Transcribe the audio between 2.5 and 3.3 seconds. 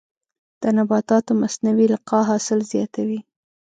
زیاتوي.